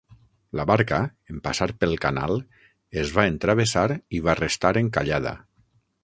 [0.59, 0.97] La barca,
[1.33, 2.33] en passar pel canal,
[3.01, 3.83] es va entravessar
[4.17, 5.35] i va restar encallada.